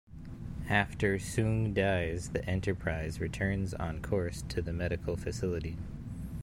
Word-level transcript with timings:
After 0.67 1.17
Soong 1.19 1.75
dies, 1.75 2.29
the 2.29 2.43
"Enterprise" 2.49 3.19
returns 3.21 3.75
on 3.75 4.01
course 4.01 4.41
to 4.49 4.59
the 4.59 4.73
medical 4.73 5.15
facility. 5.15 5.77